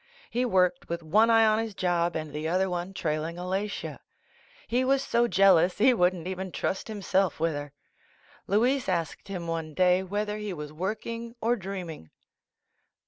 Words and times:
He 0.31 0.45
worked 0.45 0.89
with 0.89 1.03
one 1.03 1.29
eye 1.29 1.45
on 1.45 1.59
his 1.59 1.75
job 1.75 2.15
and 2.15 2.33
the 2.33 2.47
other 2.47 2.67
one 2.67 2.91
trailing 2.91 3.37
Alatia. 3.37 3.99
He 4.67 4.83
was 4.83 5.03
so 5.03 5.27
jealous 5.27 5.77
he 5.77 5.93
wouldn't 5.93 6.25
even 6.25 6.51
trust 6.51 6.87
himself 6.87 7.39
with 7.39 7.53
her. 7.53 7.71
Louise 8.47 8.89
asked 8.89 9.27
him 9.27 9.45
one 9.45 9.75
day 9.75 10.01
whether 10.01 10.37
he 10.39 10.53
was 10.53 10.73
working 10.73 11.35
or 11.39 11.55
dreaming. 11.55 12.09